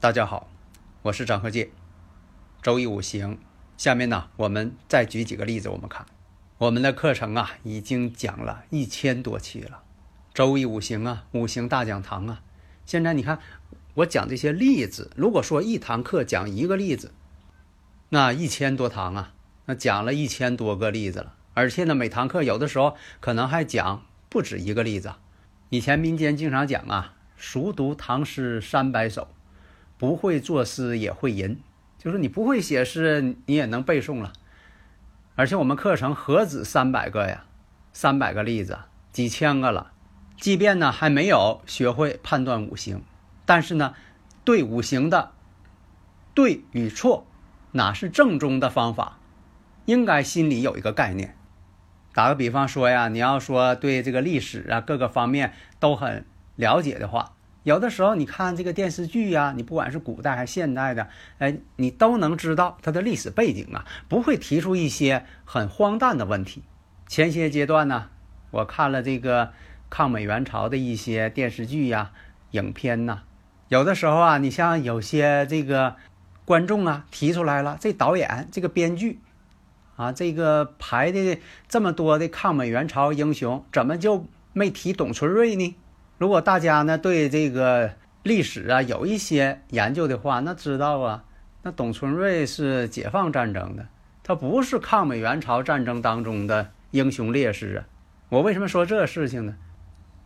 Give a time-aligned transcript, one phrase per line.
[0.00, 0.48] 大家好，
[1.02, 1.68] 我是张和介。
[2.62, 3.36] 周易五行，
[3.76, 5.68] 下面呢，我们再举几个例子。
[5.68, 6.06] 我们看，
[6.56, 9.82] 我们的课程啊，已经讲了一千多期了。
[10.32, 12.40] 周易五行啊，五行大讲堂啊。
[12.86, 13.40] 现在你看，
[13.92, 17.12] 我讲这些例子，如果说一堂课讲一个例子，
[18.08, 19.34] 那一千多堂啊，
[19.66, 21.34] 那讲了一千多个例子了。
[21.52, 25.12] 而且呢，每堂课有的时候可能还讲不止一个例子。
[25.68, 29.28] 以前民间经常讲啊，熟读唐诗三百首。
[30.00, 31.60] 不会作诗也会吟，
[31.98, 34.32] 就是你不会写诗，你也能背诵了。
[35.34, 37.44] 而且我们课程何止三百个呀，
[37.92, 38.78] 三百个例子，
[39.12, 39.92] 几千个了。
[40.38, 43.02] 即便呢还没有学会判断五行，
[43.44, 43.94] 但是呢，
[44.42, 45.32] 对五行的
[46.32, 47.26] 对与错，
[47.72, 49.18] 哪是正宗的方法，
[49.84, 51.36] 应该心里有一个概念。
[52.14, 56.24] 打个比方说呀，你要说对这个历史啊各个方面都很
[56.56, 57.34] 了解的话。
[57.62, 61.08] 有的时候，你看这个电视剧呀，你不管是古代还是现代的，
[61.38, 66.62] 哎，你都能知道它的历史背景啊，不会提出一些很荒诞的问题。
[67.06, 68.08] 前些阶段呢，
[68.50, 69.52] 我看了这个
[69.90, 72.12] 抗美援朝的一些电视剧呀、
[72.52, 73.20] 影片呐，
[73.68, 75.96] 有的时候啊，你像有些这个
[76.46, 79.20] 观众啊提出来了，这导演、这个编剧
[79.96, 81.38] 啊，这个排的
[81.68, 85.76] 这么多的抗美援朝英雄，怎么就没提董存瑞呢？
[86.20, 87.92] 如果大家呢对这个
[88.24, 91.24] 历史啊有一些研究的话，那知道啊，
[91.62, 93.86] 那董存瑞是解放战争的，
[94.22, 97.88] 他不是抗美援朝战争当中的英雄烈士啊。
[98.28, 99.56] 我为什么说这事情呢？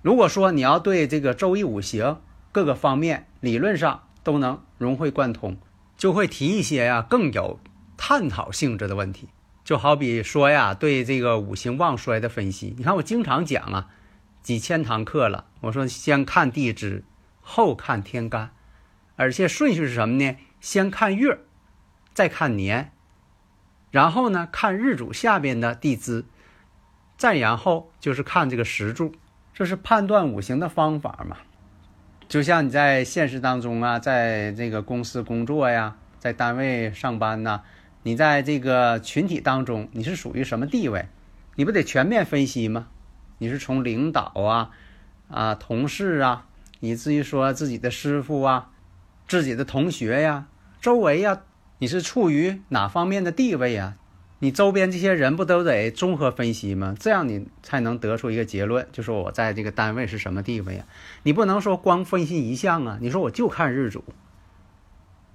[0.00, 2.18] 如果说你要对这个周易五行
[2.52, 5.56] 各个方面理论上都能融会贯通，
[5.96, 7.58] 就会提一些呀更有
[7.96, 9.28] 探讨性质的问题。
[9.64, 13.88] 就好比说呀，对这个五行旺衰的分析，你看我经常讲啊。
[14.42, 17.04] 几千堂课了，我说先看地支，
[17.40, 18.50] 后看天干，
[19.16, 20.36] 而且顺序是什么呢？
[20.60, 21.38] 先看月，
[22.12, 22.92] 再看年，
[23.90, 26.24] 然后呢看日主下边的地支，
[27.16, 29.12] 再然后就是看这个时柱，
[29.52, 31.36] 这是判断五行的方法嘛。
[32.28, 37.62] 就像你在现实当中啊，在这个公司工作呀，在单位上班呐，
[38.04, 41.08] 你在这个群体当中，你是属于什么地位？
[41.56, 42.86] 你不得全面分析吗？
[43.40, 44.70] 你是从领导啊，
[45.30, 46.46] 啊同事啊，
[46.80, 48.68] 以至于说自己的师傅啊，
[49.26, 50.46] 自己的同学呀，
[50.78, 51.40] 周围呀，
[51.78, 53.96] 你是处于哪方面的地位呀？
[54.40, 56.94] 你周边这些人不都得综合分析吗？
[57.00, 60.84] 这样你才能得出一个结论，就说我在这个单位是什么地位呀？
[61.22, 62.98] 你不能说光分析一项啊！
[63.00, 64.04] 你说我就看日主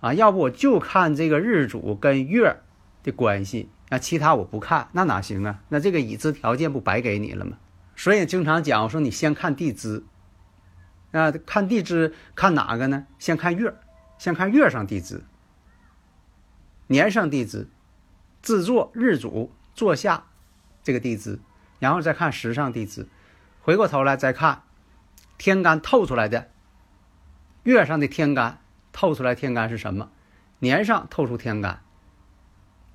[0.00, 2.58] 啊，要不我就看这个日主跟月
[3.02, 5.60] 的关系，那其他我不看，那哪行啊？
[5.70, 7.56] 那这个已知条件不白给你了吗？
[7.96, 10.04] 所以经常讲，我说你先看地支，
[11.12, 13.06] 啊，看地支看哪个呢？
[13.18, 13.74] 先看月，
[14.18, 15.24] 先看月上地支，
[16.86, 17.68] 年上地支，
[18.42, 20.26] 自坐日主坐下
[20.82, 21.40] 这个地支，
[21.78, 23.08] 然后再看时上地支，
[23.62, 24.62] 回过头来再看
[25.38, 26.50] 天干透出来的
[27.62, 28.60] 月上的天干
[28.92, 30.10] 透出来天干是什么？
[30.58, 31.82] 年上透出天干，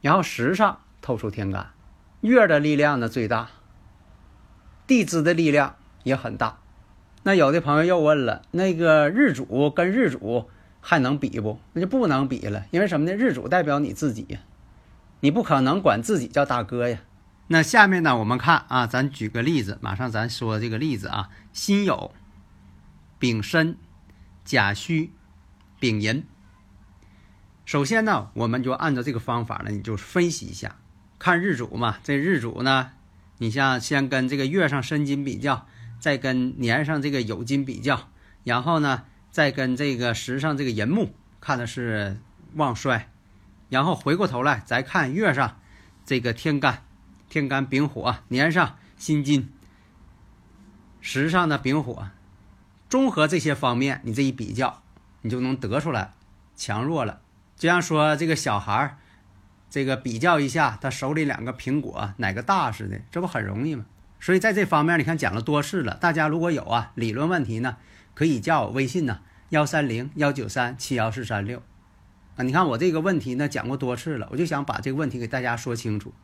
[0.00, 1.72] 然后时上透出天干，
[2.20, 3.50] 月的力量呢最大。
[4.86, 6.58] 地支的力量也很大，
[7.22, 10.50] 那有的朋友又问了，那个日主跟日主
[10.80, 11.58] 还能比不？
[11.72, 13.16] 那就不能比了，因为什么呢？
[13.16, 14.38] 日主代表你自己，
[15.20, 16.98] 你不可能管自己叫大哥呀。
[17.46, 22.10] 那下面呢，我们看啊，咱举个例子，马上咱说这个例子啊，辛酉、
[23.18, 23.78] 丙申、
[24.44, 25.12] 甲戌、
[25.80, 26.24] 丙寅。
[27.64, 30.76] 首先呢，我们就按照这个方法呢，你就分析一下，
[31.18, 32.90] 看日主嘛，这日主呢。
[33.38, 35.66] 你像先跟这个月上申金比较，
[35.98, 38.08] 再跟年上这个酉金比较，
[38.44, 42.20] 然后呢，再跟这个时上这个寅木看的是
[42.54, 43.10] 旺衰，
[43.68, 45.58] 然后回过头来再看月上
[46.06, 46.84] 这个天干，
[47.28, 49.52] 天干丙火，年上辛金，
[51.00, 52.08] 时上的丙火，
[52.88, 54.82] 综合这些方面，你这一比较，
[55.22, 56.12] 你就能得出来
[56.54, 57.20] 强弱了。
[57.56, 58.98] 就像说这个小孩儿。
[59.74, 63.84] 这个比较一下他手里两个苹果哪个大似的，这不很容易吗？
[64.20, 65.96] 所以在这方面，你看讲了多次了。
[65.96, 67.76] 大家如果有啊理论问题呢，
[68.14, 69.18] 可以加我微信呢，
[69.48, 71.60] 幺三零幺九三七幺四三六
[72.36, 72.44] 啊。
[72.44, 76.14] 你看我这个问题呢讲过多次了，我就想把这个问题给大家说清楚。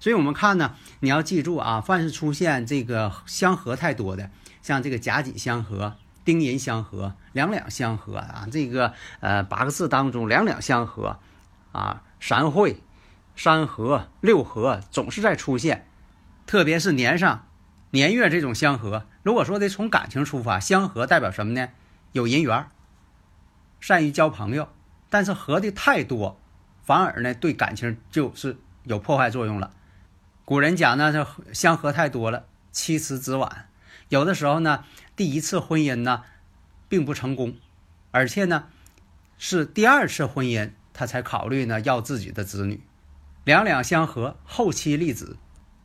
[0.00, 4.30] 所以我们看呢，你要记住啊，凡是出现这个相合太多的，
[4.62, 11.18] 像这个甲己相合、丁寅相合、两两相合啊，这个呃八个字当中两两相合
[11.72, 12.78] 啊，三会、
[13.36, 15.86] 三合、六合总是在出现。
[16.46, 17.48] 特别是年上、
[17.90, 21.68] 年月这种相合，如果说得从感情出发，相合代表什么呢？
[22.12, 22.66] 有人缘，
[23.80, 24.68] 善于交朋友。
[25.08, 26.40] 但是合的太多，
[26.82, 29.72] 反而呢对感情就是有破坏作用了。
[30.44, 33.68] 古人讲呢，这相合太多了，妻慈子晚。
[34.08, 34.84] 有的时候呢，
[35.16, 36.24] 第一次婚姻呢
[36.88, 37.56] 并不成功，
[38.10, 38.66] 而且呢
[39.38, 42.82] 是第二次婚姻他才考虑呢要自己的子女。
[43.44, 45.36] 两两相合，后期立子。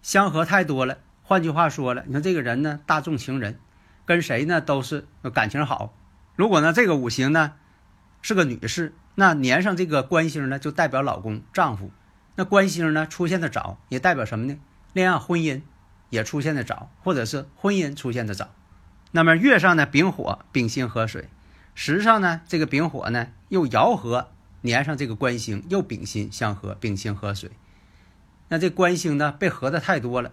[0.00, 3.58] 相合太多了，换句话说了，你看这个人呢，大众情人，
[4.06, 5.92] 跟谁呢都是感情好。
[6.36, 7.54] 如果呢这个五行呢
[8.22, 11.90] 是个女士，那年上这个官星呢就代表老公、丈夫。
[12.36, 14.56] 那官星呢出现的早，也代表什么呢？
[14.92, 15.62] 恋爱、婚姻
[16.10, 18.50] 也出现的早，或者是婚姻出现的早。
[19.10, 21.28] 那么月上呢丙火，丙辛合水，
[21.74, 27.50] 时上呢这个丙火呢又爻合年上这个官星，又丙辛相合，丙辛合水。
[28.48, 30.32] 那这官星呢被合的太多了，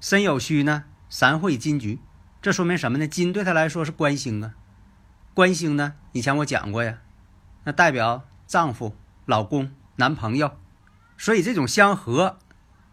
[0.00, 2.00] 申酉戌呢三会金局，
[2.42, 3.06] 这说明什么呢？
[3.06, 4.54] 金对他来说是官星啊，
[5.32, 6.98] 官星呢以前我讲过呀，
[7.64, 10.56] 那代表丈夫、老公、男朋友，
[11.16, 12.38] 所以这种相合，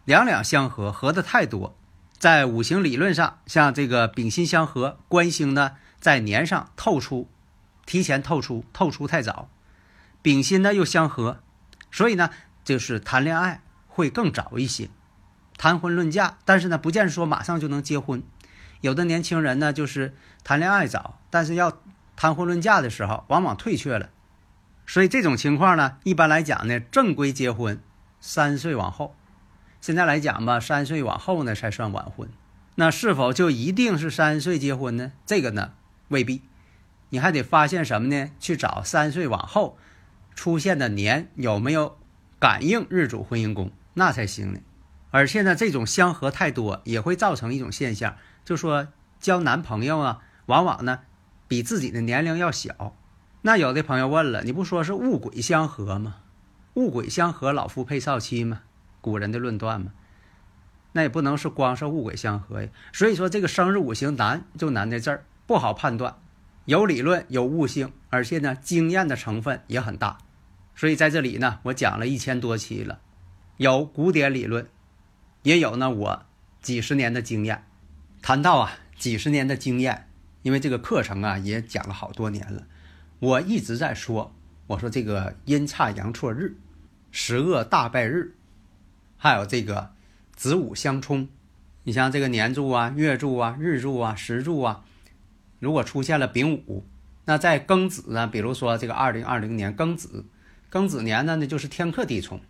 [0.05, 1.75] 两两相合，合的太多，
[2.17, 7.27] 在五行理论上，像这个丙辛相合，官星呢在年上透出，
[7.85, 9.49] 提前透出，透出太早，
[10.23, 11.43] 丙辛呢又相合，
[11.91, 12.31] 所以呢
[12.63, 13.61] 就是谈恋爱。
[13.95, 14.89] 会更早一些，
[15.55, 18.23] 谈婚论嫁，但是呢，不见说马上就能结婚。
[18.81, 21.77] 有的年轻人呢，就是谈恋爱早，但是要
[22.15, 24.09] 谈婚论嫁的时候，往往退却了。
[24.87, 27.79] 所以这种情况呢，一般来讲呢，正规结婚
[28.19, 29.15] 三岁往后。
[29.79, 32.27] 现在来讲吧，三岁往后呢才算晚婚。
[32.73, 35.11] 那是否就一定是三岁结婚呢？
[35.27, 35.73] 这个呢，
[36.07, 36.41] 未必。
[37.09, 38.31] 你还得发现什么呢？
[38.39, 39.77] 去找三岁往后
[40.35, 41.97] 出现的年有没有
[42.39, 43.71] 感应日主婚姻宫。
[43.93, 44.59] 那才行呢，
[45.11, 48.87] 而且呢，这种相合太多也会造成一种现象，就说
[49.19, 51.01] 交男朋友啊，往往呢
[51.47, 52.95] 比自己的年龄要小。
[53.43, 56.15] 那有的朋友问了，你不说是戊癸相合吗？
[56.73, 58.61] 戊癸相合，老夫配少妻吗？
[59.01, 59.91] 古人的论断吗？
[60.93, 62.69] 那也不能是光是戊癸相合呀。
[62.93, 66.15] 所以说这个生日五行难就难在这儿，不好判断，
[66.65, 70.17] 有理论有悟性，而且呢经验的成分也很大。
[70.75, 72.99] 所以在这里呢，我讲了一千多期了。
[73.57, 74.67] 有古典理论，
[75.43, 75.91] 也有呢。
[75.91, 76.25] 我
[76.61, 77.63] 几十年的经验，
[78.21, 80.09] 谈到啊，几十年的经验，
[80.41, 82.65] 因为这个课程啊也讲了好多年了，
[83.19, 84.33] 我一直在说，
[84.67, 86.55] 我说这个阴差阳错日、
[87.11, 88.33] 十恶大败日，
[89.17, 89.91] 还有这个
[90.35, 91.29] 子午相冲，
[91.83, 94.83] 你像这个年柱啊、月柱啊、日柱啊、时柱啊，
[95.63, 96.83] 如果出现了丙午，
[97.23, 100.25] 那在庚子呢，比如说这个二零二零年庚子，
[100.69, 102.41] 庚子年呢，那就是天克地冲。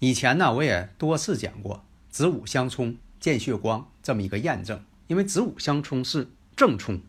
[0.00, 7.00] 以前呢，我也多次讲过子午相冲见血光这么一个验证，因为子午相冲是正冲，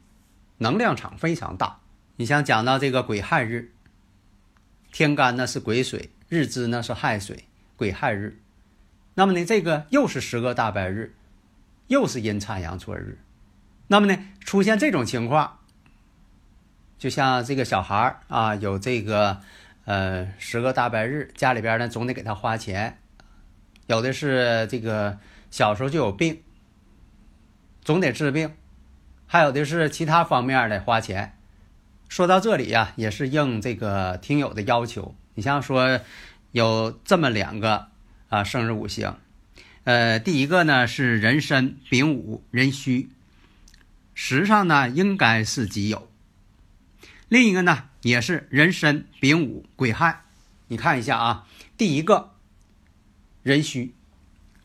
[0.59, 1.79] 能量场非常大。
[2.17, 3.71] 你像讲到这个癸亥日，
[4.91, 7.45] 天干呢是癸水，日支呢是亥水，
[7.75, 8.39] 癸亥日，
[9.15, 11.15] 那么呢这个又是十个大白日，
[11.87, 13.17] 又是阴差阳错日，
[13.89, 15.59] 那么呢出现这种情况，
[16.97, 19.41] 就像这个小孩啊有这个。
[19.85, 22.99] 呃，十个大白日，家里边呢总得给他花钱，
[23.87, 25.17] 有的是这个
[25.49, 26.43] 小时候就有病，
[27.81, 28.53] 总得治病，
[29.25, 31.35] 还有的是其他方面的花钱。
[32.07, 35.15] 说到这里呀，也是应这个听友的要求。
[35.33, 35.99] 你像说
[36.51, 37.87] 有这么两个
[38.27, 39.17] 啊生日五行，
[39.85, 43.09] 呃，第一个呢是壬申、丙午、壬戌，
[44.21, 46.01] 实上呢应该是己酉。
[47.29, 50.25] 另一个呢，也是壬申、丙午、癸亥。
[50.67, 51.47] 你看一下啊，
[51.77, 52.35] 第一个
[53.43, 53.93] 壬戌，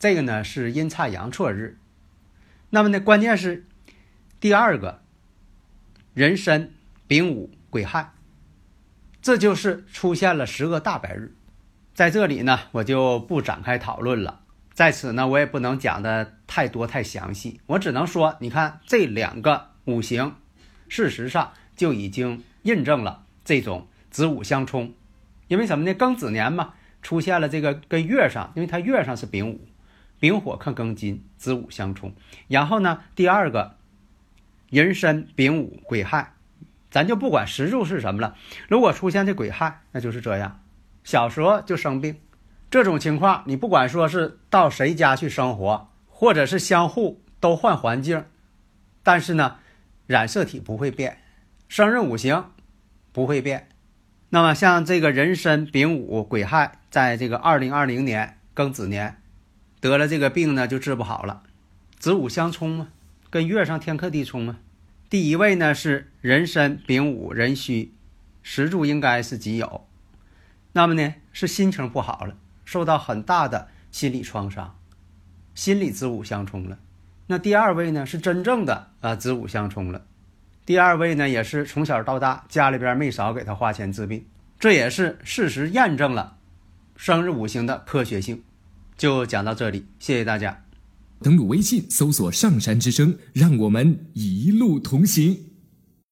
[0.01, 1.79] 这个呢是阴差阳错日。
[2.71, 3.65] 那么呢，关键是
[4.41, 5.01] 第二个
[6.15, 6.75] 壬申、
[7.07, 8.13] 丙午、癸亥，
[9.23, 11.33] 这就是出现了十个大白日。
[11.95, 14.41] 在这里呢，我就不展开讨论了。
[14.75, 20.35] 在此呢，我也不能讲的太多太详细，我只能说，你看这两个五行，
[20.89, 22.45] 事实上就已经。
[22.65, 24.95] 印证了这种子午相冲，
[25.49, 25.95] 因为什么呢？
[25.95, 29.69] 庚子年嘛，出现了这个跟月上，因为它月上是丙午，
[30.19, 32.15] 丙火克庚金，子午相冲。
[32.49, 33.77] 然后呢，第二个
[34.71, 36.33] 寅申丙午癸亥，
[36.91, 38.35] 咱就不管时柱是什么了。
[38.67, 40.63] 如果出现这癸亥，那就是这样，
[41.05, 42.17] 小时候就生病。
[42.75, 48.25] 这种情况，你不管说是到谁家去生活，或者是相互都换环境，
[49.05, 49.59] 但是呢，
[50.09, 51.19] 染色体不会变，
[51.69, 52.51] 生日五行
[53.13, 53.69] 不会变。
[54.31, 59.23] 那么像这个壬申、丙午、癸亥，在这个二零二零年庚子年
[59.79, 61.45] 得了这个病呢，就治不好了。
[62.01, 62.89] 子午相冲嘛，
[63.31, 64.59] 跟月上天克地冲嘛。
[65.09, 67.95] 第一位呢是壬申、丙午、壬戌，
[68.43, 69.83] 时柱应该是己酉。
[70.73, 72.35] 那么呢是心情不好了。
[72.65, 74.77] 受到很大的心理创伤，
[75.55, 76.79] 心理子午相冲了。
[77.27, 80.05] 那第二位呢，是真正的啊子午相冲了。
[80.67, 84.25] 第二位呢，也是从小到大家里边没少给他花钱治病，
[84.59, 86.39] 这也是事实验证了
[86.97, 88.43] 生日五行的科学性。
[88.97, 90.65] 就讲到这里，谢谢大家。
[91.21, 95.54] 登录微信搜索“上山之声”，让我们一路同行。